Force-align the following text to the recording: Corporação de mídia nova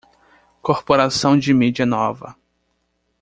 Corporação 0.63 1.37
de 1.37 1.53
mídia 1.53 1.85
nova 1.85 2.35